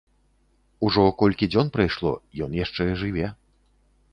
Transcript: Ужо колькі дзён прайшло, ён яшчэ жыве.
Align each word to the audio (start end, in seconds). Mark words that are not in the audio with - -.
Ужо 0.87 1.03
колькі 1.19 1.49
дзён 1.53 1.67
прайшло, 1.75 2.15
ён 2.47 2.59
яшчэ 2.63 2.89
жыве. 3.03 3.27